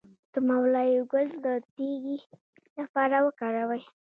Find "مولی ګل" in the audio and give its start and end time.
0.47-1.27